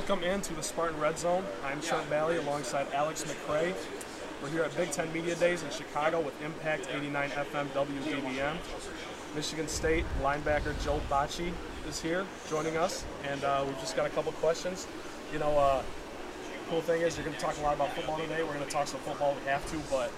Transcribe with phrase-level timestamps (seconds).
[0.00, 1.44] Welcome into the Spartan Red Zone.
[1.62, 3.74] I'm Trent Bailey alongside Alex McRae.
[4.42, 8.56] We're here at Big Ten Media Days in Chicago with Impact 89 FM WDBM.
[9.36, 11.52] Michigan State linebacker Joe Bachie
[11.86, 14.86] is here joining us, and uh, we've just got a couple questions.
[15.34, 15.82] You know, uh,
[16.70, 18.42] cool thing is you're going to talk a lot about football today.
[18.42, 19.36] We're going to talk some football.
[19.38, 20.10] We have to, but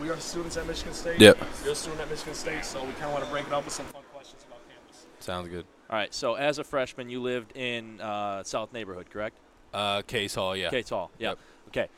[0.00, 1.20] we are students at Michigan State.
[1.20, 1.36] Yep.
[1.62, 3.66] You're a student at Michigan State, so we kind of want to break it up
[3.66, 5.04] with some fun questions about campus.
[5.18, 5.66] Sounds good.
[5.90, 6.14] All right.
[6.14, 9.36] So as a freshman, you lived in uh, South neighborhood, correct?
[9.74, 10.70] Uh, Case Hall, yeah.
[10.70, 11.10] Case Hall.
[11.18, 11.30] Yeah.
[11.30, 11.38] Yep.
[11.68, 11.88] Okay.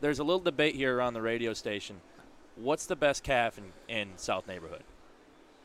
[0.00, 2.00] There's a little debate here around the radio station.
[2.56, 4.82] What's the best calf in, in South neighborhood?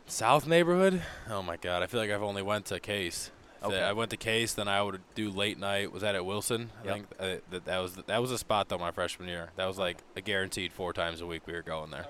[0.05, 1.01] South neighborhood?
[1.29, 3.31] Oh my God, I feel like I've only went to Case.
[3.61, 3.81] Okay.
[3.81, 5.91] I went to Case, then I would do late night.
[5.91, 6.69] Was that at Wilson?
[6.83, 6.93] I Yep.
[6.93, 9.49] think uh, that that was that was a spot though my freshman year.
[9.57, 12.05] That was like a guaranteed four times a week we were going there.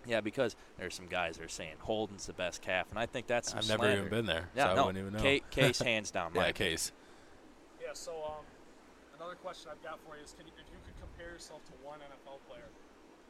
[0.00, 0.10] All right.
[0.10, 3.26] Yeah, because there's some guys that are saying Holden's the best calf, and I think
[3.26, 3.98] that's some I've never slander.
[3.98, 4.82] even been there, Yeah, so no.
[4.82, 5.22] I wouldn't even know.
[5.22, 6.32] Ca- Case hands down.
[6.34, 6.92] yeah, Case.
[7.82, 8.44] Yeah, so um,
[9.16, 11.72] another question I've got for you is can you, if you could compare yourself to
[11.84, 12.62] one NFL player,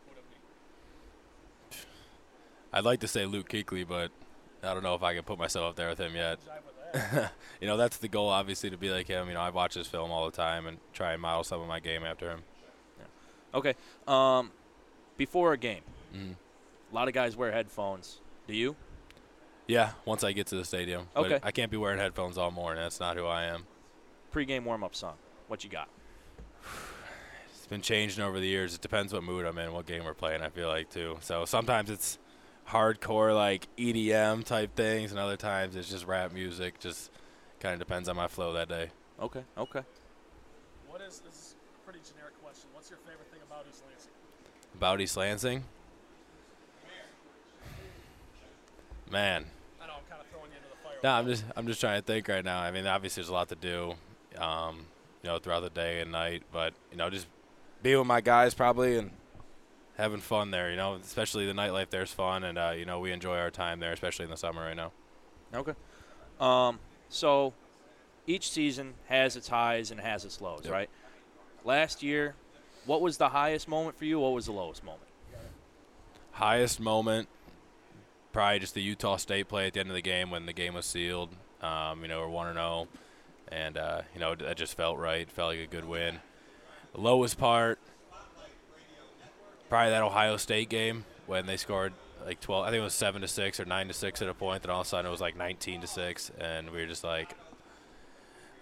[0.06, 1.78] who would it be?
[2.72, 4.10] I'd like to say Luke Kuechly, but
[4.62, 6.38] I don't know if I can put myself up there with him yet.
[6.40, 7.32] Jive with that.
[7.60, 9.28] you know, that's the goal, obviously, to be like him.
[9.28, 11.68] You know, I watch his film all the time and try and model some of
[11.68, 12.42] my game after him.
[12.98, 13.58] Yeah.
[13.58, 13.74] Okay.
[14.06, 14.50] Um,
[15.16, 15.82] before a game,
[16.14, 16.34] Mhm.
[16.90, 18.20] A lot of guys wear headphones.
[18.46, 18.76] Do you?
[19.66, 21.06] Yeah, once I get to the stadium.
[21.14, 21.28] Okay.
[21.28, 22.82] But I can't be wearing headphones all morning.
[22.82, 23.64] That's not who I am.
[24.32, 25.14] Pre-game warm-up song.
[25.48, 25.88] What you got?
[27.52, 28.74] It's been changing over the years.
[28.74, 31.18] It depends what mood I'm in, what game we're playing, I feel like, too.
[31.20, 32.18] So sometimes it's
[32.68, 36.80] hardcore, like EDM type things, and other times it's just rap music.
[36.80, 37.10] Just
[37.60, 38.90] kind of depends on my flow that day.
[39.20, 39.42] Okay.
[39.56, 39.82] Okay.
[40.88, 42.68] what is this is a pretty generic question?
[42.72, 44.12] What's your favorite thing about East Lansing?
[44.74, 45.64] About East Lansing?
[49.10, 49.44] Man,
[49.82, 50.98] I know I'm kind of throwing you into the fire.
[51.02, 52.60] No, I'm just I'm just trying to think right now.
[52.60, 53.94] I mean, obviously there's a lot to do,
[54.38, 54.86] um,
[55.22, 56.42] you know, throughout the day and night.
[56.52, 57.26] But you know, just
[57.82, 59.10] being with my guys probably and
[59.96, 60.70] having fun there.
[60.70, 63.80] You know, especially the nightlife there's fun, and uh, you know we enjoy our time
[63.80, 64.92] there, especially in the summer right now.
[65.52, 65.72] Okay.
[66.38, 67.52] Um, so
[68.26, 70.72] each season has its highs and has its lows, Yep.
[70.72, 70.90] right?
[71.64, 72.34] Last year,
[72.86, 74.20] what was the highest moment for you?
[74.20, 75.02] What was the lowest moment?
[76.32, 77.28] Highest moment,
[78.32, 80.74] probably just the Utah State play at the end of the game when the game
[80.74, 81.30] was sealed.
[81.62, 82.88] Um, you know, we're one and zero,
[83.48, 85.30] and uh, you know that just felt right.
[85.30, 86.20] Felt like a good win.
[86.94, 87.78] The lowest part,
[89.68, 91.92] probably that Ohio State game when they scored
[92.24, 92.66] like 12.
[92.66, 94.62] I think it was seven to six or nine to six at a point.
[94.62, 97.04] Then all of a sudden it was like 19 to six, and we were just
[97.04, 97.34] like,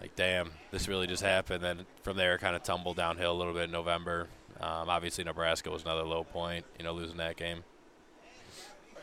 [0.00, 1.62] like damn, this really just happened.
[1.62, 4.28] Then from there, kind of tumbled downhill a little bit in November.
[4.60, 6.64] Um, obviously, Nebraska was another low point.
[6.78, 7.64] You know, losing that game.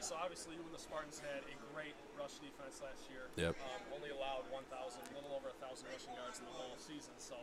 [0.05, 3.25] All right, so obviously you and the Spartans had a great rush defense last year.
[3.41, 3.57] Yep.
[3.57, 7.17] Um, only allowed 1,000, a little over 1,000 rushing yards in the whole season.
[7.17, 7.33] So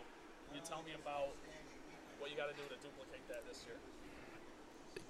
[0.47, 1.34] can you tell me about
[2.23, 3.83] what you got to do to duplicate that this year?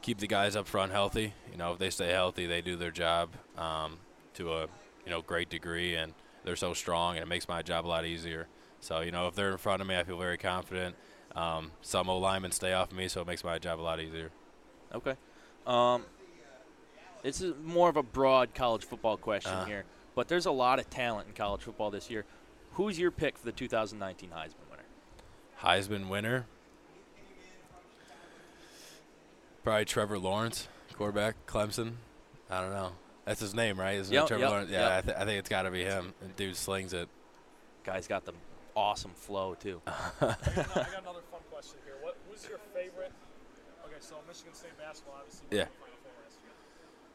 [0.02, 1.32] keep the guys up front healthy.
[1.50, 3.98] You know, if they stay healthy, they do their job um,
[4.34, 4.62] to a
[5.04, 6.12] you know great degree, and
[6.44, 8.48] they're so strong, and it makes my job a lot easier.
[8.80, 10.96] So you know, if they're in front of me, I feel very confident.
[11.34, 14.00] Um, some O linemen stay off of me, so it makes my job a lot
[14.00, 14.30] easier.
[14.94, 15.14] Okay.
[15.66, 16.04] Um,
[17.22, 19.64] this is more of a broad college football question Uh.
[19.64, 19.84] here,
[20.14, 22.24] but there's a lot of talent in college football this year.
[22.74, 24.82] Who's your pick for the 2019 Heisman winner?
[25.60, 26.46] Heisman winner,
[29.62, 31.94] probably Trevor Lawrence, quarterback, Clemson.
[32.50, 32.92] I don't know.
[33.24, 33.96] That's his name, right?
[33.98, 34.70] Isn't Yep, it Trevor yep, Lawrence?
[34.70, 34.90] Yeah, yep.
[34.90, 36.12] I, th- I think it's got to be him.
[36.20, 37.08] The dude slings it.
[37.84, 38.32] Guy's got the
[38.74, 39.80] awesome flow too.
[39.86, 41.94] I got, another fun question here.
[42.00, 43.12] What who's your favorite?
[43.86, 45.64] Okay, so Michigan State basketball obviously went Yeah.
[45.64, 46.52] to the Final Four last year.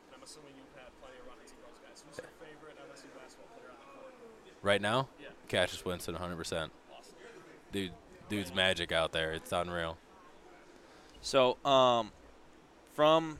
[0.08, 2.04] And I'm assuming you've had plenty of run-ins with those guys.
[2.04, 4.14] Who's your favorite MSU basketball player on the court?
[4.62, 5.28] Right now, Yeah.
[5.48, 6.72] Cassius Winston, 100%.
[6.92, 7.16] Awesome.
[7.72, 7.92] Dude,
[8.28, 9.32] dude's magic out there.
[9.32, 9.98] It's unreal.
[11.22, 12.12] So, um,
[12.94, 13.40] from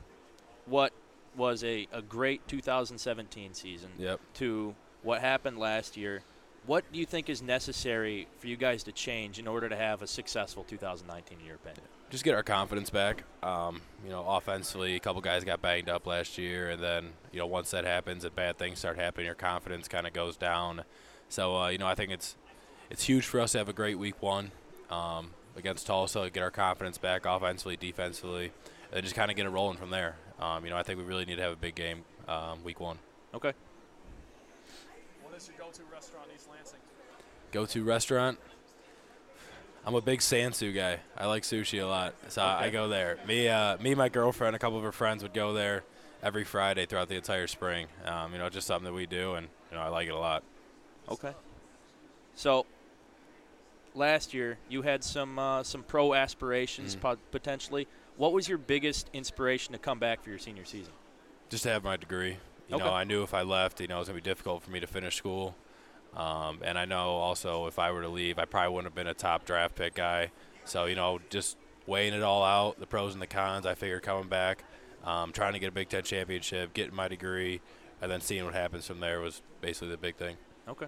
[0.64, 0.92] what
[1.36, 4.20] was a, a great 2017 season Yep.
[4.34, 6.22] to what happened last year,
[6.66, 10.00] what do you think is necessary for you guys to change in order to have
[10.02, 11.84] a successful 2019 year, your opinion?
[12.10, 13.24] Just get our confidence back.
[13.42, 17.38] Um, you know, offensively, a couple guys got banged up last year, and then you
[17.38, 20.84] know once that happens and bad things start happening, your confidence kind of goes down.
[21.28, 22.36] So uh, you know, I think it's
[22.90, 24.52] it's huge for us to have a great week one
[24.90, 28.52] um, against Tulsa, get our confidence back offensively, defensively,
[28.92, 30.16] and just kind of get it rolling from there.
[30.40, 32.80] Um, you know, I think we really need to have a big game um, week
[32.80, 32.98] one.
[33.34, 33.52] Okay.
[35.22, 36.80] What is your go-to restaurant in East Lansing?
[37.52, 38.38] Go to restaurant.
[39.86, 40.98] I'm a big Sansu guy.
[41.16, 43.18] I like sushi a lot, so I go there.
[43.26, 45.82] Me, uh, me, my girlfriend, a couple of her friends would go there
[46.22, 47.86] every Friday throughout the entire spring.
[48.04, 50.18] Um, you know, just something that we do, and you know, I like it a
[50.18, 50.42] lot.
[51.10, 51.32] Okay.
[52.34, 52.66] So,
[53.94, 57.00] last year you had some uh, some pro aspirations Mhm.
[57.00, 57.86] po- potentially.
[58.16, 60.92] What was your biggest inspiration to come back for your senior season?
[61.50, 62.36] just to have my degree.
[62.68, 62.84] You Okay.
[62.84, 64.80] know, I knew if I left, you know, it was gonna be difficult for me
[64.80, 65.56] to finish school.
[66.16, 69.06] Um, and I know also if I were to leave, I probably wouldn't have been
[69.06, 70.30] a top draft pick guy.
[70.64, 71.56] So you know, just
[71.86, 73.66] weighing it all out, the pros and the cons.
[73.66, 74.64] I figured coming back,
[75.04, 77.60] um, trying to get a Big Ten championship, getting my degree,
[78.02, 80.36] and then seeing what happens from there was basically the big thing.
[80.68, 80.86] Okay.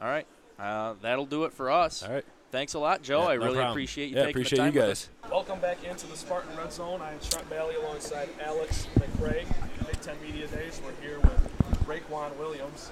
[0.00, 0.26] All right.
[0.58, 2.02] Uh, that'll do it for us.
[2.02, 2.24] All right.
[2.52, 3.22] Thanks a lot, Joe.
[3.22, 3.70] Yeah, I no really problem.
[3.72, 5.10] appreciate you Yeah, taking appreciate the time you with guys.
[5.24, 5.30] us.
[5.30, 7.00] Welcome back into the Spartan Red Zone.
[7.02, 9.44] I am Trent Bailey alongside Alex McRae.
[9.86, 10.80] Big Ten Media Days.
[10.84, 11.55] We're here with
[11.86, 12.90] Raekwon Williams,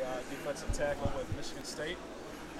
[0.00, 1.96] a uh, defensive tackle with Michigan State.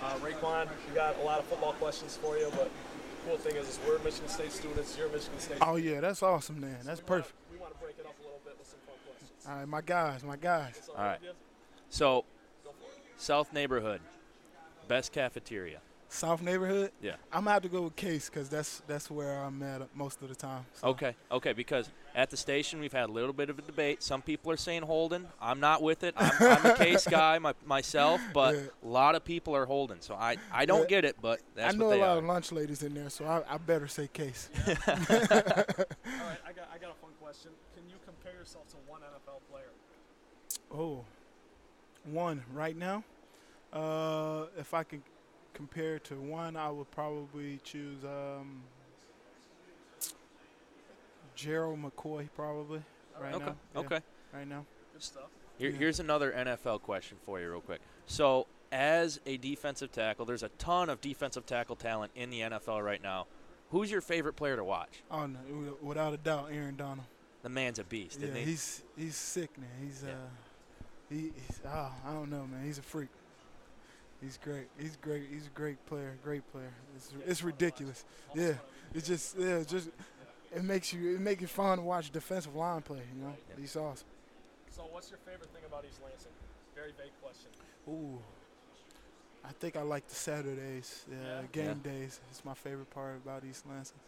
[0.03, 3.57] Uh, Raekwon, we got a lot of football questions for you, but the cool thing
[3.57, 4.97] is, is we're Michigan State students.
[4.97, 5.59] You're Michigan State.
[5.61, 6.79] Oh yeah, that's awesome, man.
[6.85, 7.35] That's We wanna- perfect.
[7.53, 9.47] We want to break it up a little bit with some fun questions.
[9.49, 10.89] All right, my guys, my guys.
[10.97, 11.19] All right.
[11.89, 12.25] So,
[12.65, 13.21] Go for it.
[13.21, 14.01] South Neighborhood,
[14.89, 15.81] best cafeteria.
[16.13, 16.91] South neighborhood.
[17.01, 17.13] Yeah.
[17.33, 20.29] I'm gonna have to go with Case because that's that's where I'm at most of
[20.29, 20.67] the time.
[20.75, 24.03] So, Okay, okay, because at the station we've had a little bit of a debate.
[24.03, 25.29] Some people are saying Holden.
[25.41, 26.15] I'm not with it.
[26.17, 28.61] I'm, I'm a case guy my, myself, but Yeah.
[28.83, 30.01] a lot of people are Holden.
[30.01, 30.87] So I, I don't Yeah.
[30.89, 32.19] get it, but that's I know what a they lot are.
[32.19, 34.49] of lunch ladies in there, so I, I better say Case.
[34.67, 37.53] All right, I got, I got a fun question.
[37.77, 39.71] Can you compare yourself to one NFL player?
[40.75, 41.05] Oh,
[42.05, 43.05] one right now.
[43.73, 45.03] Uh, if I could
[45.55, 48.63] compare to one, I would probably choose um,
[51.35, 52.83] Gerald McCoy, probably
[53.21, 53.57] right okay, now.
[53.75, 54.01] Yeah, okay.
[54.33, 54.65] right now.
[54.93, 55.25] Good stuff.
[55.59, 55.77] Here, Yeah.
[55.79, 57.81] here's another NFL question for you, real quick.
[58.07, 62.83] So, as a defensive tackle, there's a ton of defensive tackle talent in the NFL
[62.85, 63.27] right now.
[63.71, 65.03] Who's your favorite player to watch?
[65.11, 65.39] Oh no,
[65.81, 67.07] without a doubt, Aaron Donald.
[67.43, 68.45] The man's a beast, Yeah, isn't he?
[68.45, 69.69] he's he's sick, man.
[69.83, 70.11] He's Yeah.
[70.11, 72.65] uh, he, he's oh, I don't know, man.
[72.65, 73.09] He's a freak.
[74.23, 74.69] He's great.
[74.79, 75.25] He's great.
[75.33, 76.17] He's a great player.
[76.23, 76.73] Great player.
[76.97, 78.05] It's it's ridiculous.
[78.35, 78.55] Yeah,
[78.95, 79.89] it's just yeah, it's just
[80.55, 83.01] it makes you it makes it fun to watch defensive line play.
[83.17, 83.57] You know, Yeah.
[83.59, 84.07] he's awesome.
[84.71, 86.33] So, what's your favorite thing about East Lansing?
[86.75, 87.51] Very vague question.
[87.89, 88.19] Ooh,
[89.45, 91.47] I think I like the Saturdays, yeah, Yeah?
[91.53, 92.21] game days.
[92.31, 93.99] It's my favorite part about East Lansing.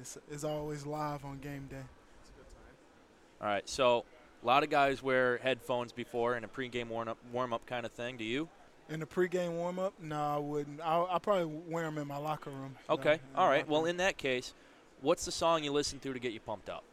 [0.00, 1.76] It's it's always live on game day.
[2.22, 3.42] It's a good time.
[3.42, 4.04] All right, so
[4.42, 7.84] a lot of guys wear headphones before in a pregame warm up, warm up kind
[7.84, 8.16] of thing.
[8.16, 8.48] Do you?
[8.90, 10.80] In the pregame warm up, no, I wouldn't.
[10.80, 12.74] I I probably wear them in my locker room.
[12.88, 13.68] you know, Okay, in all right.
[13.68, 13.90] Well, room.
[13.90, 14.54] in that case,
[15.02, 16.84] what's the song you listen to to get you pumped up?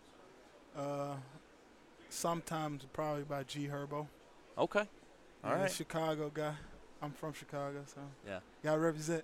[0.77, 1.15] Uh,
[2.09, 4.07] sometimes probably by G Herbo.
[4.57, 4.83] Okay,
[5.43, 5.71] all Yeah, right.
[5.71, 6.55] Chicago guy.
[7.01, 8.39] I'm from Chicago, so Yeah.
[8.63, 9.23] gotta represent.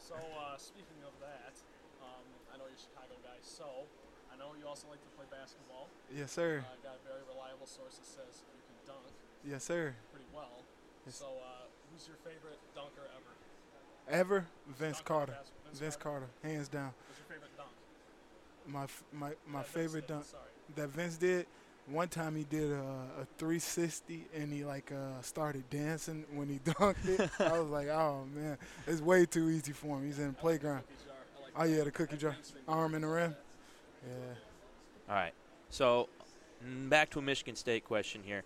[0.00, 1.54] So, uh, speaking of that,
[2.02, 3.86] um, I know you're a Chicago guy, so
[4.32, 5.86] I know you also like to play basketball.
[6.10, 6.64] Yes, sir.
[6.66, 9.06] I uh, got a very reliable source that says you can dunk
[9.46, 9.94] Yes, sir.
[10.10, 10.64] pretty well.
[11.06, 11.16] Yes.
[11.16, 14.18] So, uh, who's your favorite dunker ever?
[14.20, 15.32] Ever Vince Dunker Carter.
[15.32, 16.92] bas- Vince, Vince Carter, hands down.
[17.08, 17.70] Who's your favorite dunk?
[18.66, 20.42] My my my That favorite dunk Sorry.
[20.76, 21.46] that Vince did.
[21.88, 22.80] One time he did a,
[23.22, 27.28] a 360 and he like uh, started dancing when he dunked it.
[27.40, 28.56] I was like, oh man,
[28.86, 30.06] it's way too easy for him.
[30.06, 30.82] He's in the playground.
[30.82, 31.16] Cookie jar.
[31.42, 32.36] Like Oh yeah, the cookie jar,
[32.68, 33.34] arm in the rim.
[34.06, 34.34] Yeah.
[35.08, 35.34] All right.
[35.70, 36.08] So,
[36.64, 38.44] mm, back to a Michigan State question here.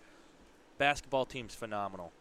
[0.79, 2.11] Basketball team's phenomenal.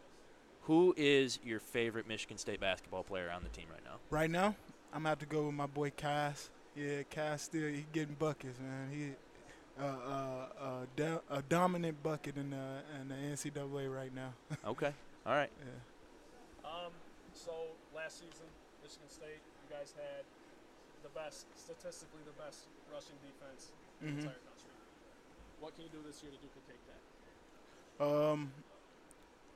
[0.66, 3.98] Who is your favorite Michigan State basketball player on the team right now?
[4.10, 4.56] Right now,
[4.92, 6.50] I'm gonna have to go with my boy Cass.
[6.75, 8.90] Yeah, Cass still he getting buckets, man.
[8.90, 9.11] He
[9.80, 14.32] uh, uh, uh, do- a dominant bucket in the in the NCAA right now.
[14.66, 14.92] Okay.
[15.25, 15.50] All right.
[15.62, 16.68] Yeah.
[16.68, 16.90] Um,
[17.32, 17.52] so
[17.94, 18.46] last season,
[18.82, 20.25] Michigan State, you guys had
[21.04, 23.70] the best, statistically the best rushing defense
[24.02, 24.18] in the Mhm.
[24.18, 24.75] entire country.
[25.61, 28.04] What can you do this year to duplicate that?
[28.04, 28.50] Um,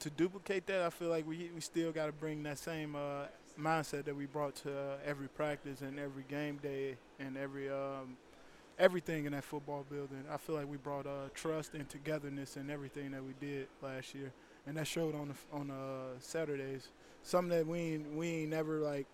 [0.00, 3.26] to duplicate that, I feel like we we still got to bring that same uh,
[3.58, 8.16] mindset that we brought to uh, every practice and every game day and every um,
[8.78, 10.24] everything in that football building.
[10.32, 14.14] I feel like we brought uh, trust and togetherness in everything that we did last
[14.14, 14.32] year,
[14.66, 16.88] and that showed on the on uh, Saturdays.
[17.22, 19.06] Something that we ain't, we ain't never like,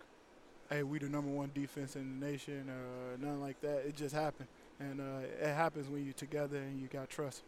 [0.69, 3.83] hey, we the number one defense in the nation or nothing like that.
[3.85, 4.47] It just happened,
[4.79, 7.43] and uh, it happens when you're together and you got trust.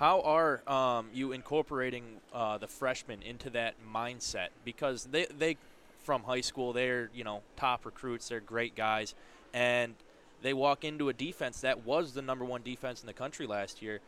[0.00, 4.48] How are um, you incorporating uh, the freshmen into that mindset?
[4.64, 5.58] Because they, they,
[6.04, 8.30] from high school, they're you know top recruits.
[8.30, 9.14] They're great guys,
[9.52, 9.94] and
[10.40, 13.82] they walk into a defense that was the number one defense in the country last
[13.82, 14.00] year,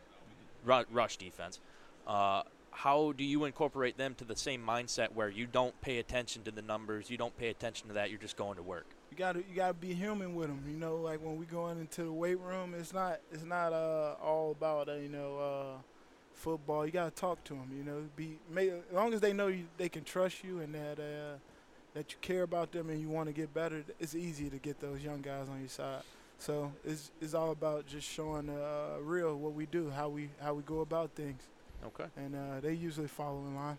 [0.64, 1.60] ru- rush defense.
[2.06, 6.42] Uh, how do you incorporate them to the same mindset where you don't pay attention
[6.44, 8.86] to the numbers, you don't pay attention to that, you're just going to work?
[9.12, 10.64] You gotta you gotta be human with them.
[10.66, 14.14] You know, like when we going into the weight room, it's not it's not uh
[14.22, 15.82] all about uh, you know uh
[16.34, 16.86] football.
[16.86, 17.70] You got to talk to them.
[17.76, 20.74] You know, be may, as long as they know you, they can trust you and
[20.74, 21.36] that uh,
[21.92, 23.84] that you care about them and you want to get better.
[24.00, 26.02] It's easy to get those young guys on your side.
[26.38, 30.54] So it's it's all about just showing uh, real what we do, how we how
[30.54, 31.42] we go about things.
[31.84, 32.06] Okay.
[32.16, 33.78] And uh, they usually follow in line.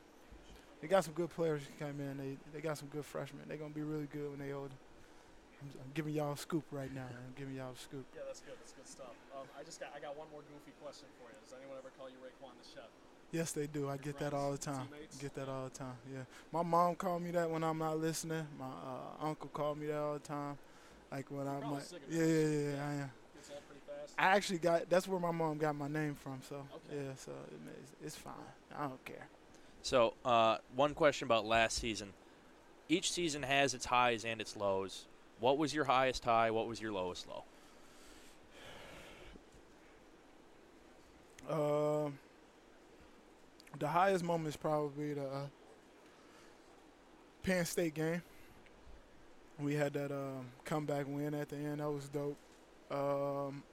[0.79, 2.17] They got some good players who come in.
[2.17, 3.45] They they got some good freshmen.
[3.47, 4.75] They're gonna be really good when they older.
[5.63, 7.07] I'm, I'm giving y'all a scoop right now.
[7.07, 8.05] I'm giving y'all a scoop.
[8.13, 8.55] Yeah, that's good.
[8.59, 9.15] That's good stuff.
[9.31, 11.37] Um, I just got I got one more goofy question for you.
[11.39, 12.89] Does anyone ever call you Raekwon the Chef?
[13.31, 13.89] Yes, they do.
[13.89, 14.87] I get that all the time.
[14.91, 15.17] teammates?
[15.17, 15.95] Get that all the time.
[16.13, 16.21] Yeah.
[16.51, 18.45] My mom called me that when I'm not listening.
[18.59, 20.57] My uh, uncle called me that all the time.
[21.11, 23.11] Like when I'm like, sick of yeah, yeah, yeah, yeah, I am.
[23.33, 24.13] Pretty fast.
[24.19, 24.89] I actually got.
[24.89, 26.41] That's where my mom got my name from.
[26.47, 27.03] So Okay.
[27.05, 27.11] yeah.
[27.15, 28.33] So it, it's, it's fine.
[28.75, 29.27] I don't care.
[29.81, 32.13] So, uh, one question about last season.
[32.87, 35.05] Each season has its highs and its lows.
[35.43, 36.51] What was your highest high?
[36.51, 37.43] What was your lowest low?
[42.05, 42.17] Um,
[43.77, 45.47] the highest moment is probably the uh,
[47.43, 48.21] Penn State game.
[49.59, 51.81] We had that um, comeback win at the end.
[51.81, 52.37] That was dope.
[52.89, 53.63] Um,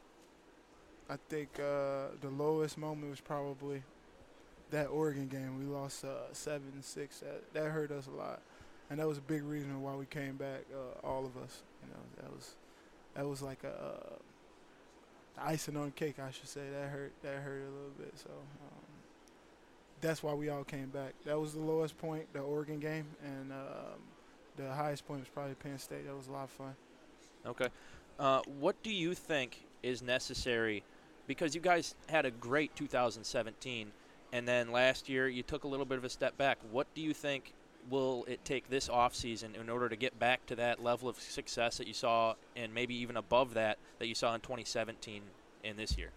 [1.08, 3.84] I think uh, the lowest moment was probably
[4.72, 5.56] that Oregon game.
[5.56, 7.20] We lost uh, seven six.
[7.20, 8.40] That that hurt us a lot,
[8.90, 10.64] and that was a big reason why we came back.
[10.74, 12.54] Uh, all of us, you know, that was
[13.14, 14.16] that was like a uh,
[15.38, 16.62] icing on cake, I should say.
[16.72, 17.12] That hurt.
[17.22, 18.12] That hurt a little bit.
[18.16, 18.84] So um,
[20.00, 21.14] that's why we all came back.
[21.24, 24.00] That was the lowest point, the Oregon game, and um,
[24.56, 26.06] the highest point was probably Penn State.
[26.06, 26.74] That was a lot of fun.
[27.46, 27.68] Okay.
[28.18, 30.82] Uh, what do you think is necessary?
[31.26, 33.92] Because you guys had a great 2017,
[34.32, 36.58] and then last year you took a little bit of a step back.
[36.70, 37.54] What do you think
[37.88, 41.78] will it take this offseason in order to get back to that level of success
[41.78, 45.22] that you saw, and maybe even above that, that you saw in 2017
[45.64, 46.10] and this year?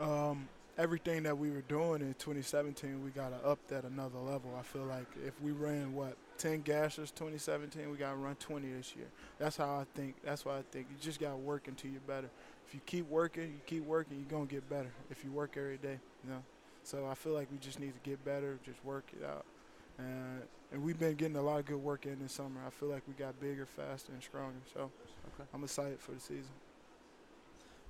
[0.00, 0.48] um,
[0.78, 4.56] everything that we were doing in 2017, we got to up that another level.
[4.58, 8.72] I feel like if we ran what 10 gashers 2017, we got to run 20
[8.72, 9.06] this year.
[9.38, 10.16] That's how I think.
[10.24, 12.30] That's why I think you just got to work until you're better.
[12.66, 14.90] If you keep working, you keep working, you're gonna get better.
[15.10, 16.42] If you work every day, you know.
[16.82, 19.44] So I feel like we just need to get better, just work it out.
[19.98, 22.60] And and we've been getting a lot of good work in this summer.
[22.66, 24.58] I feel like we got bigger, faster, and stronger.
[24.72, 24.90] So
[25.34, 25.48] Okay.
[25.54, 26.50] I'm excited for the season.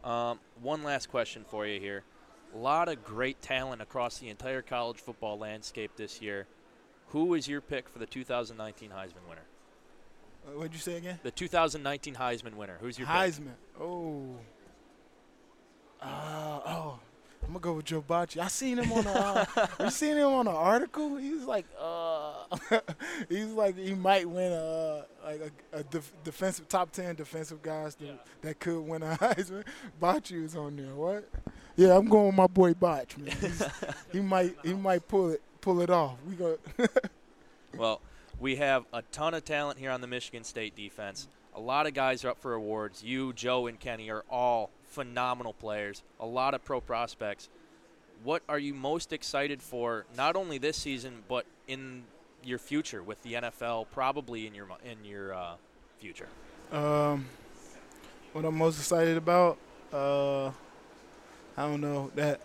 [0.03, 2.05] Um, one last question for you here.
[2.55, 6.47] A lot of great talent across the entire college football landscape this year.
[7.09, 9.43] Who is your pick for the 2019 Heisman winner?
[10.47, 11.19] Uh, what'd you say again?
[11.23, 12.77] The 2019 Heisman winner.
[12.81, 13.17] Who's your pick?
[13.17, 13.55] Heisman.
[13.81, 14.37] Oh.
[16.01, 16.09] Uh, oh.
[16.09, 16.44] I'm
[17.55, 18.39] gonna go with Joe Bachie.
[18.39, 19.11] I seen him on a.
[19.11, 21.17] Uh, you seen him on an article?
[21.17, 22.35] He was like, uh,
[23.29, 27.95] he's like he might win a like a, a def- defensive top ten defensive guys
[27.97, 28.13] that, Yeah.
[28.43, 29.65] that could win a Heisman.
[30.01, 30.95] Bachie was on there.
[30.95, 31.29] What?
[31.77, 33.35] Yeah, I'm going with my boy Botch, man.
[34.13, 36.17] He might he might pull it pull it off.
[36.29, 36.59] We go.
[37.77, 38.01] Well,
[38.39, 41.29] we have a ton of talent here on the Michigan State defense.
[41.57, 43.03] A lot of guys are up for awards.
[43.03, 46.03] You, Joe, and Kenny are all phenomenal players.
[46.21, 47.49] A lot of pro prospects.
[48.23, 52.05] What are you most excited for, not only this season, but in
[52.45, 55.55] your future with the NFL, probably in your in your uh,
[55.99, 56.29] future?
[56.73, 57.27] Um,
[58.33, 59.59] what I'm most excited about,
[59.93, 60.47] uh,
[61.57, 62.41] I don't know that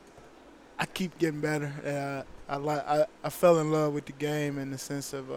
[0.77, 2.25] I keep getting better.
[2.49, 5.29] Uh, I I, I fell in love with the game in the sense of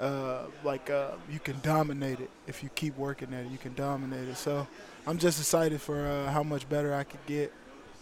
[0.00, 3.50] uh, like uh, you can dominate it if you keep working at it.
[3.50, 4.36] You can dominate it.
[4.36, 4.66] So
[5.06, 7.52] I'm just excited for uh, how much better I could get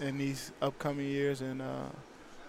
[0.00, 1.86] in these upcoming years and uh,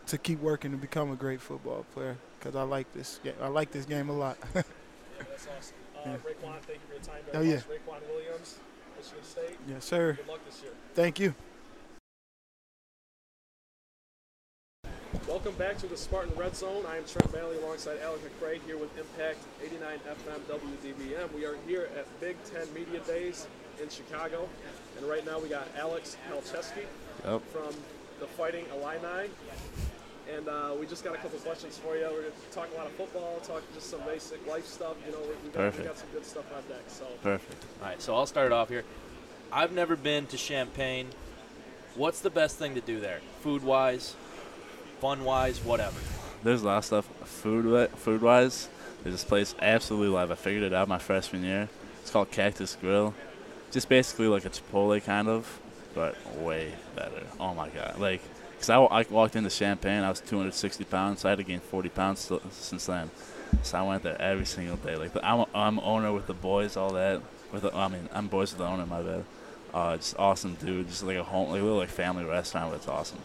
[0.08, 3.20] to keep working to become a great football player because I like this.
[3.42, 4.38] I like this game a lot.
[4.54, 4.62] Yeah,
[5.20, 5.75] that's awesome.
[5.96, 6.16] Uh, Yeah.
[6.18, 7.56] Raekwon, thank you for your time Oh, very yeah.
[7.56, 7.66] much.
[7.66, 8.56] Raekwon Williams,
[8.98, 9.58] Michigan State.
[9.68, 10.13] yes, sir.
[10.13, 10.72] Good luck this year.
[10.94, 11.34] Thank you.
[15.27, 16.86] Welcome back to the Spartan Red Zone.
[16.88, 21.34] I am Trent Bailey alongside Alex McRae here with Impact 89 FM WDBM.
[21.34, 23.46] We are here at Big Ten Media Days
[23.81, 24.48] in Chicago,
[24.98, 26.86] and right now we got Alex Palczewski
[27.25, 27.41] Yep.
[27.51, 27.75] from
[28.19, 29.29] the Fighting Illini.
[30.34, 32.03] And uh, we just got a couple questions for you.
[32.03, 34.96] We're going to talk a lot of football, talk just some basic life stuff.
[35.05, 36.84] You know, we, we, got, we got some good stuff on deck.
[36.88, 37.65] So, Perfect.
[37.81, 38.84] All right, so I'll start off here.
[39.51, 41.07] I've never been to Champaign.
[41.96, 43.19] What's the best thing to do there?
[43.41, 44.15] Food wise,
[45.00, 46.00] fun wise, whatever.
[46.44, 48.70] There's a lot of stuff food food wise.
[49.04, 50.32] There's this place absolutely love.
[50.32, 51.70] I figured it out my freshman year.
[52.01, 53.13] It's called Cactus Grill.
[53.72, 55.60] Just basically like a Chipotle kind of,
[55.94, 57.24] but way better.
[57.39, 58.00] Oh my god!
[58.00, 58.22] Like,
[58.60, 61.22] cause I, I walked into Champaign, I was 260 pounds.
[61.22, 63.10] So I had to gain 40 pounds since then.
[63.63, 64.96] So I went there every single day.
[64.96, 67.22] Like I'm I'm owner with the boys, all that.
[67.51, 68.86] With the, I mean I'm boys with the owner.
[68.86, 69.25] My bad.
[69.74, 70.88] Uh, just awesome dude.
[70.88, 73.20] Just like a home, like a little like family restaurant, but it's awesome.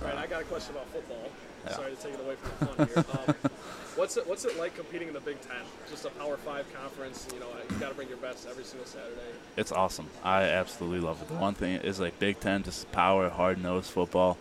[0.00, 1.30] All right, I got a question about football.
[1.66, 1.72] Yeah.
[1.74, 3.34] Sorry to take it away from the fun here.
[3.44, 3.50] Um,
[3.96, 5.62] what's it What's it like competing in the Big Ten?
[5.90, 7.26] Just a Power Five conference.
[7.32, 9.20] You know, you got to bring your best every single Saturday.
[9.56, 10.08] It's awesome.
[10.22, 11.28] I absolutely love it.
[11.28, 14.38] The one thing is like Big Ten, just power, hard nosed football,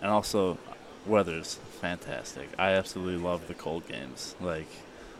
[0.00, 0.58] and also
[1.06, 2.48] weather's fantastic.
[2.58, 4.34] I absolutely love the cold games.
[4.40, 4.68] Like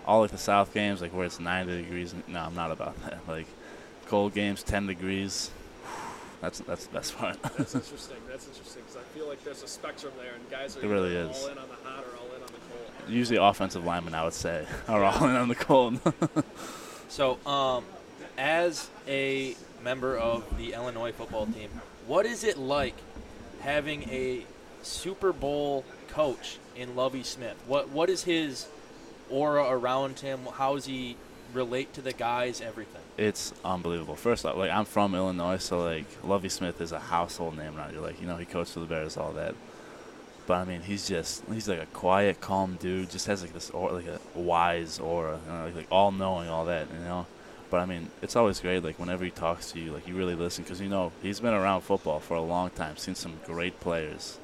[0.07, 2.15] all like the South games, like where it's 90 degrees.
[2.27, 3.21] No, I'm not about that.
[3.29, 3.47] Like
[4.07, 5.51] cold games, 10 degrees.
[6.45, 7.43] That's that's the best part.
[7.57, 8.19] That's interesting.
[8.29, 11.17] That's interesting because I feel like there's a spectrum there, and guys are It really
[11.17, 11.35] is.
[11.43, 13.09] all in on the hot or all in on the cold.
[13.09, 16.01] Usually offensive linemen, I would say, are all in on the cold.
[17.09, 17.85] So, um,
[18.37, 21.71] as a member of the Illinois football team,
[22.09, 22.95] what is it like
[23.61, 24.45] having a
[24.83, 27.55] Super Bowl coach in Lovie Smith?
[27.69, 28.67] What What is his
[29.31, 30.41] aura around him?
[30.55, 31.17] How does he
[31.55, 32.61] relate to the guys?
[32.61, 33.03] Everything.
[33.17, 34.17] it's unbelievable.
[34.17, 37.93] First off, like I'm from Illinois, so like Lovie Smith is a household name around
[37.93, 38.01] here.
[38.01, 39.55] Like you know, he coached for the Bears, all that.
[40.47, 43.11] But I mean, he's just he's like a quiet, calm dude.
[43.11, 46.49] Just has like this or like a wise aura, you know, like, like all knowing,
[46.49, 47.27] all that, you know.
[47.71, 48.85] But I mean, it's always great.
[48.85, 51.55] Like whenever he talks to you, like you really listen because you know he's been
[51.55, 54.39] around football for a long time, seen some great players,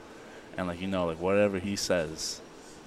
[0.56, 2.40] and like you know, like whatever he says,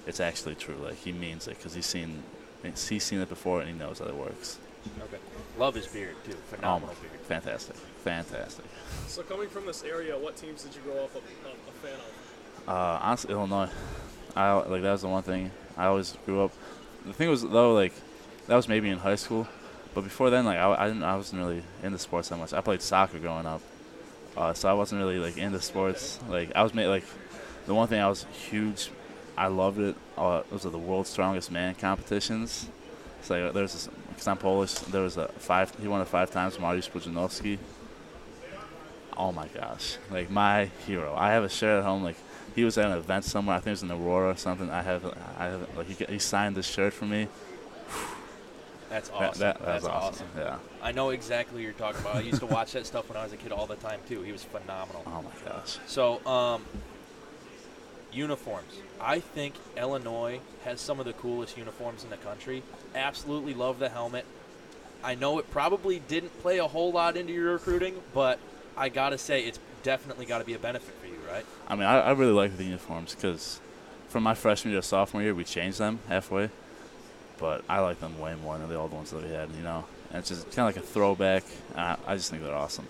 [0.06, 0.76] it's actually true.
[0.82, 2.24] Like he means it because he's seen
[2.72, 4.58] he's seen it before and he knows how it works.
[5.04, 5.16] Okay.
[5.58, 6.32] Love his beard too.
[6.34, 7.20] Oh, Phenomenal my- beard.
[7.26, 8.64] fantastic, fantastic.
[9.06, 11.20] So coming from this area, what teams did you grow up a, a,
[11.52, 12.68] a fan of?
[12.68, 13.70] Uh, honestly, Illinois.
[14.36, 16.52] I like that was the one thing I always grew up.
[17.06, 17.92] The thing was though, like
[18.48, 19.46] that was maybe in high school,
[19.94, 22.52] but before then, like I, I didn't, I wasn't really into sports that much.
[22.52, 23.60] I played soccer growing up,
[24.36, 26.18] uh, so I wasn't really like into sports.
[26.28, 27.04] Like I was made like
[27.66, 28.90] the one thing I was huge.
[29.36, 29.96] I loved it.
[30.16, 32.68] Uh, those are the world's strongest man competitions.
[33.22, 34.74] So there's this because I'm Polish.
[34.74, 35.72] There was a five.
[35.80, 36.56] He won it five times.
[36.56, 37.58] Mariusz Pudzianowski.
[39.16, 39.96] Oh my gosh!
[40.10, 41.14] Like my hero.
[41.16, 42.02] I have a shirt at home.
[42.02, 42.16] Like
[42.54, 43.56] he was at an event somewhere.
[43.56, 44.70] I think it was in Aurora or something.
[44.70, 45.04] I have,
[45.38, 47.28] I have, like he, he signed this shirt for me.
[48.90, 49.40] That's awesome.
[49.40, 50.26] that, that That's was awesome.
[50.36, 50.58] Yeah.
[50.80, 52.16] I know exactly what you're talking about.
[52.16, 54.22] I used to watch that stuff when I was a kid all the time too.
[54.22, 55.02] He was phenomenal.
[55.06, 55.78] Oh my gosh.
[55.86, 56.64] So, um,
[58.14, 58.72] uniforms.
[59.00, 62.62] I think Illinois has some of the coolest uniforms in the country.
[62.94, 64.24] Absolutely love the helmet.
[65.02, 68.38] I know it probably didn't play a whole lot into your recruiting, but
[68.76, 71.46] I gotta say it's definitely got to be a benefit for you, right?
[71.68, 73.60] I mean, I, I really like the uniforms because
[74.08, 76.50] from my freshman year to sophomore year, we changed them halfway.
[77.38, 79.50] But I like them way more than the old ones that we had.
[79.52, 81.44] You know, and it's just kind of like a throwback.
[81.76, 82.88] I, I just think they're awesome.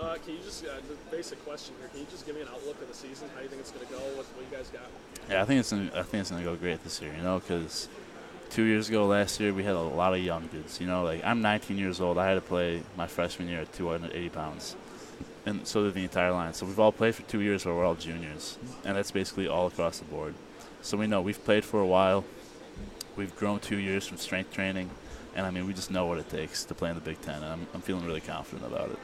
[0.00, 1.88] Uh, can you just uh, the basic question here?
[1.88, 3.28] Can you just give me an outlook of the season?
[3.32, 3.98] How do you think it's going to go?
[3.98, 4.82] What, what you guys got?
[5.30, 7.14] Yeah, I think it's gonna, I think it's gonna go great this year.
[7.16, 7.88] You know, because
[8.50, 10.80] two years ago, last year, we had a lot of young dudes.
[10.80, 12.18] You know, like I'm 19 years old.
[12.18, 14.76] I had to play my freshman year at 280 pounds,
[15.46, 16.52] and so did the entire line.
[16.52, 19.66] So we've all played for two years where we're all juniors, and that's basically all
[19.66, 20.34] across the board.
[20.82, 22.22] So we know we've played for a while.
[23.16, 24.90] We've grown two years from strength training,
[25.34, 27.36] and I mean we just know what it takes to play in the Big Ten,
[27.36, 28.98] and I'm, I'm feeling really confident about it.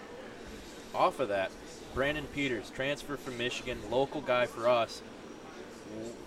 [0.95, 1.51] Off of that,
[1.95, 5.01] Brandon Peters, transfer from Michigan, local guy for us.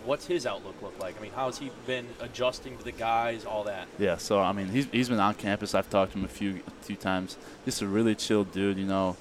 [0.06, 1.17] What's his outlook look like?
[1.17, 3.88] I mean, how's he been adjusting to the guys, all that?
[3.97, 5.73] Yeah, so I mean, he's he's been on campus.
[5.73, 7.38] I've talked to him a few few times.
[7.65, 9.17] Just a really chill dude, you know.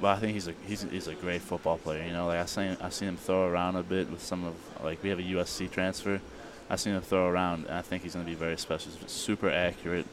[0.00, 2.04] But I think he's a he's he's a great football player.
[2.04, 4.54] You know, like I seen I seen him throw around a bit with some of
[4.82, 6.20] like we have a USC transfer.
[6.68, 8.92] I seen him throw around, and I think he's going to be very special.
[8.92, 10.06] He's super accurate.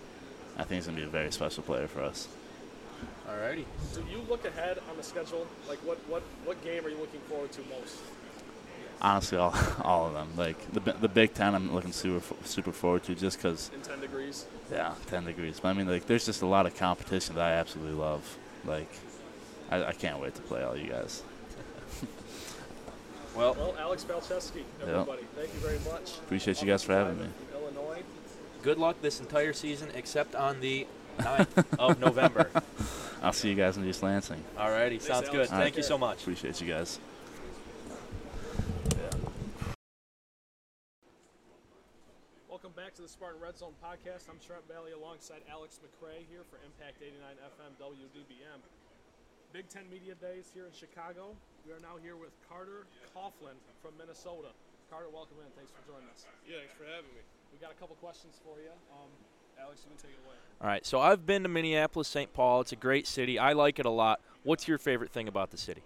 [0.57, 2.27] I think he's going to be a very special player for us.
[3.29, 3.65] Alrighty.
[3.93, 5.45] Do you look ahead on the schedule?
[5.67, 7.97] Like, what, what, what game are you looking forward to most?
[8.99, 10.27] Honestly, all all of them.
[10.35, 13.99] Like the the Big Ten, I'm looking super super forward to just because In 10
[13.99, 14.45] degrees?
[14.71, 15.59] yeah, ten degrees.
[15.59, 18.37] But I mean, like there's just a lot of competition that I absolutely love.
[18.65, 18.89] Like
[19.69, 21.21] I, I can't wait to play all you guys.
[23.35, 26.17] Well, Well, Alex Palczewski, everybody, thank you very much.
[26.17, 27.27] Appreciate you guys for having me.
[27.53, 28.01] Illinois.
[28.63, 30.87] good luck this entire season, except on the
[31.19, 32.49] 9th of November.
[33.21, 34.43] I'll see you guys in East Lansing.
[34.57, 35.29] Alrighty, sounds Alex.
[35.29, 35.39] good.
[35.41, 35.77] All Thank right.
[35.77, 36.21] you so much.
[36.21, 36.99] Appreciate you guys.
[42.49, 44.29] Welcome back to the Spartan Red Zone podcast.
[44.29, 48.59] I'm Trent Bailey alongside Alex McRae here for Impact 89 FM WDBM.
[49.53, 51.33] Big Ten Media Days here in Chicago.
[51.65, 54.53] We are now here with Carter Coughlin from Minnesota.
[54.89, 55.49] Carter, welcome in.
[55.53, 56.25] Thanks for joining us.
[56.47, 57.21] Yeah, thanks for having me.
[57.51, 58.71] We've got a couple questions for you.
[58.91, 59.11] Um,
[59.61, 60.37] Alex, you can take it away.
[60.61, 62.31] All right, so I've been to Minneapolis, St.
[62.33, 62.61] Paul.
[62.61, 63.37] It's a great city.
[63.37, 64.21] I like it a lot.
[64.43, 65.83] What's your favorite thing about the city?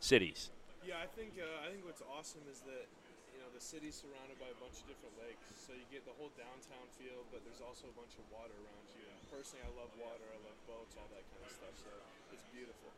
[0.00, 0.50] Cities.
[0.84, 2.84] Yeah, I think uh, I think what's awesome is that
[3.32, 6.12] you know the city's surrounded by a bunch of different lakes, so you get the
[6.20, 9.08] whole downtown feel, but there's also a bunch of water around you.
[9.08, 10.28] And personally, I love water.
[10.28, 11.72] I love boats, all that kind of stuff.
[11.80, 11.92] So
[12.36, 12.92] it's beautiful.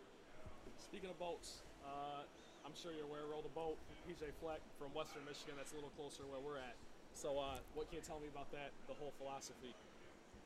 [0.82, 2.26] Speaking of boats, uh,
[2.66, 3.78] I'm sure you're aware, row the boat.
[4.10, 5.54] PJ Fleck from Western Michigan.
[5.54, 6.74] That's a little closer to where we're at.
[7.14, 8.74] So, uh, what can you tell me about that?
[8.90, 9.72] The whole philosophy.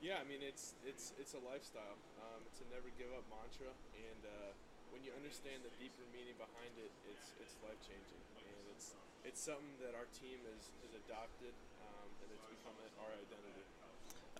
[0.00, 2.00] Yeah, I mean it's it's it's a lifestyle.
[2.24, 4.50] Um, it's a never give up mantra, and uh,
[4.96, 8.96] when you understand the deeper meaning behind it, it's it's life changing, and it's
[9.28, 11.52] it's something that our team has, has adopted,
[11.84, 12.72] um, and it's become
[13.04, 13.60] our identity.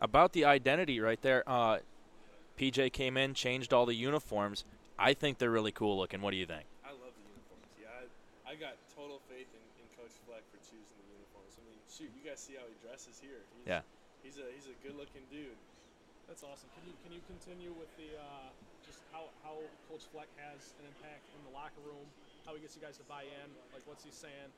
[0.01, 1.85] About the identity right there, uh,
[2.57, 4.65] PJ came in, changed all the uniforms.
[4.97, 6.25] I think they're really cool looking.
[6.25, 6.65] What do you think?
[6.81, 7.69] I love the uniforms.
[7.77, 7.93] Yeah,
[8.49, 11.53] I, I got total faith in, in Coach Fleck for choosing the uniforms.
[11.61, 13.45] I mean, shoot, you guys see how he dresses here.
[13.61, 13.85] He's, Yeah.
[14.21, 15.57] He's a he's a good looking dude.
[16.29, 16.69] That's awesome.
[16.77, 18.53] Can you can you continue with the uh,
[18.85, 19.59] just how, how
[19.91, 22.07] Coach Fleck has an impact in the locker room?
[22.45, 23.49] How he gets you guys to buy in?
[23.73, 24.53] Like what's he saying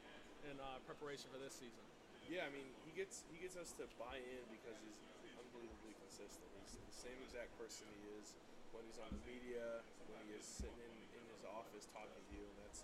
[0.51, 1.83] in uh, preparation for this season?
[2.27, 4.99] Yeah, I mean, he gets he gets us to buy in because he's
[5.39, 6.49] unbelievably consistent.
[6.63, 8.35] He's the same exact person he is
[8.75, 12.33] when he's on the media, when he is sitting in, in his office talking to
[12.35, 12.83] you, and that's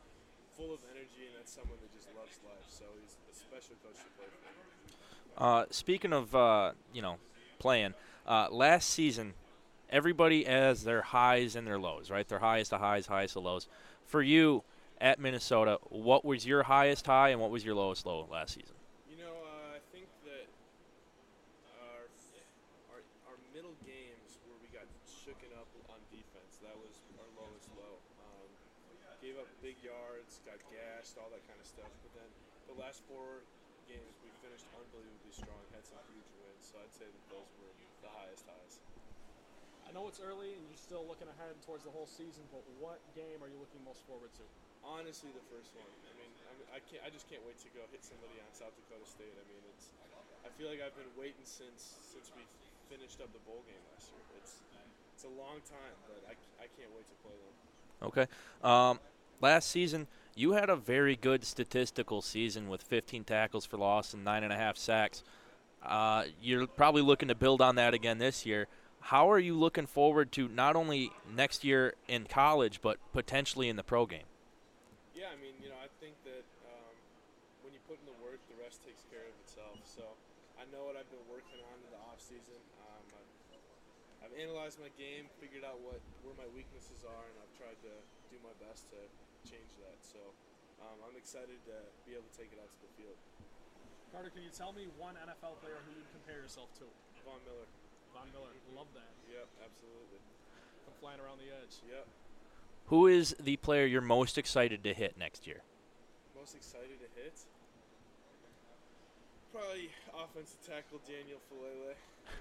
[0.55, 2.67] full of energy, and that's someone that just loves life.
[2.67, 4.98] So he's a special coach to play for.
[5.39, 7.17] Uh, speaking of, uh, you know,
[7.61, 7.95] playing,
[8.27, 9.35] uh, last season,
[9.89, 12.27] everybody has their highs and their lows, right?
[12.27, 13.69] Their highest of highs, highest of lows.
[14.05, 14.65] For you
[15.01, 18.75] at Minnesota, what was your highest high and what was your lowest low last season?
[19.07, 19.31] You know,
[19.71, 20.51] I think that
[21.87, 27.95] our, middle games where we got shooken up on defense, that was our lowest low.
[28.27, 28.51] Um,
[29.23, 31.95] gave up big yards, got gashed, all that kind of stuff.
[32.03, 32.31] But then
[32.67, 33.47] the last four
[33.89, 36.63] games, we finished unbelievably strong, had some huge wins.
[36.69, 37.73] So I'd say that those were
[38.05, 38.79] the highest highs.
[39.89, 43.01] I know it's early and you're still looking ahead towards the whole season, but what
[43.17, 44.45] game are you looking most forward to?
[44.85, 45.89] Honestly, the first one.
[46.05, 47.03] I mean, I, mean, I can't.
[47.03, 49.35] I just can't wait to go hit somebody on South Dakota State.
[49.35, 49.91] I mean, it's.
[50.47, 52.47] I feel like I've been waiting since since we
[52.87, 54.23] finished up the bowl game last year.
[54.39, 54.63] It's
[55.19, 57.55] it's a long time, but I, I can't wait to play them.
[58.07, 58.27] Okay.
[58.63, 59.03] Um,
[59.41, 64.25] last season, you had a very good statistical season with 15 tackles for loss and
[64.25, 65.23] nine and a half sacks.
[65.83, 68.67] Uh, you're probably looking to build on that again this year.
[69.01, 73.77] How are you looking forward to not only next year in college, but potentially in
[73.77, 74.27] the pro game?
[75.15, 76.95] Yeah, I mean, you know, I think that um,
[77.63, 79.79] when you put in the work, the rest takes care of itself.
[79.87, 80.03] So
[80.59, 82.59] I know what I've been working on in the off season.
[82.83, 87.55] Um, I've, I've analyzed my game, figured out what where my weaknesses are, and I've
[87.55, 87.95] tried to
[88.29, 89.01] do my best to
[89.49, 89.99] change that.
[90.05, 90.21] So
[90.85, 93.19] um, I'm excited to be able to take it out to the field.
[94.13, 96.87] Carter, can you tell me one NFL player who you'd compare yourself to?
[97.25, 97.69] Von Miller.
[98.17, 98.55] Von Miller.
[98.73, 99.13] Love that.
[99.29, 100.21] Yep, absolutely.
[100.89, 101.81] Come flying around the edge.
[101.85, 102.07] Yep.
[102.89, 105.61] Who is the player you're most excited to hit next year?
[106.33, 107.37] Most excited to hit?
[109.53, 111.93] Probably offensive tackle Daniel Faalele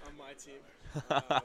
[0.08, 0.60] on my team.
[1.30, 1.42] Um,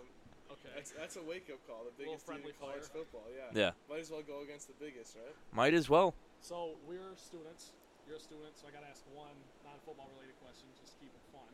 [0.63, 0.71] Okay.
[0.79, 1.83] That's, that's a wake up call.
[1.83, 3.03] The biggest team friendly in college fire.
[3.03, 3.27] football.
[3.27, 3.51] Yeah.
[3.51, 3.71] Yeah.
[3.91, 5.35] Might as well go against the biggest, right?
[5.51, 6.15] Might as well.
[6.39, 7.75] So we're students.
[8.07, 10.67] You're a student, so I got to ask one non-football related question.
[10.79, 11.47] Just to keep it fun.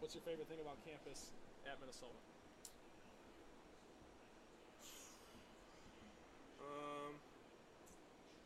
[0.00, 1.32] What's your favorite thing about campus
[1.68, 2.16] at Minnesota?
[6.60, 7.16] Um,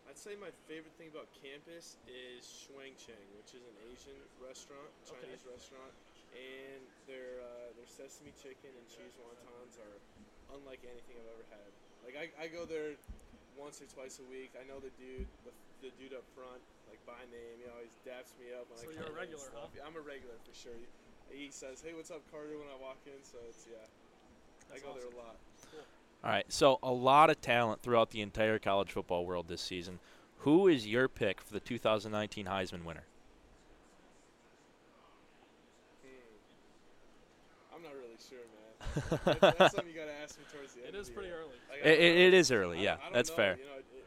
[0.09, 4.91] I'd say my favorite thing about campus is Shuang Cheng, which is an Asian restaurant,
[5.11, 5.27] Okay.
[5.27, 5.93] Chinese restaurant,
[6.37, 9.97] and their uh, their sesame chicken and cheese wontons are
[10.57, 11.71] unlike anything I've ever had.
[12.05, 12.97] Like I, I go there
[13.57, 14.53] once or twice a week.
[14.59, 15.53] I know the dude, the,
[15.85, 17.61] the dude up front, like by name.
[17.63, 19.71] He always daps me up when So I you're a come in and regular, stuff.
[19.71, 19.77] huh?
[19.77, 20.77] Yeah, I'm a regular for sure.
[20.77, 20.87] He,
[21.47, 23.21] he says, "Hey, what's up, Carter?" when I walk in.
[23.23, 23.81] So it's yeah,
[24.73, 25.37] I That's go there a lot.
[26.25, 26.47] All right.
[26.49, 29.99] So a lot of talent throughout the entire college football world this season.
[30.43, 33.05] Who is your pick for the 2019 Heisman winner?
[36.03, 37.77] Hmm.
[37.77, 38.75] I'm not really sure, man.
[38.81, 40.93] That- that's something you gotta ask me towards the end.
[40.93, 41.41] It of is the pretty year.
[41.41, 41.59] early.
[41.71, 42.79] Like, It, I- I it, it early.
[42.79, 43.53] I- Yeah, I don't that's know, fair.
[43.59, 44.07] You know, it, it-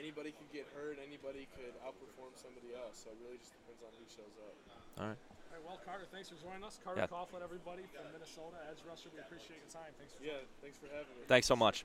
[0.00, 0.98] anybody could get hurt.
[1.00, 3.00] Anybody could outperform somebody else.
[3.04, 4.54] So it really just depends on who shows up.
[5.00, 5.18] All right.
[5.18, 6.78] All right, well, Carter, thanks for joining us.
[6.84, 7.12] Carter Yeah.
[7.12, 9.08] Coughlin, everybody from Minnesota, Edge Rusher.
[9.12, 9.92] We appreciate your time.
[9.98, 11.24] Thanks for Yeah, thanks for having me.
[11.28, 11.84] Thanks so much.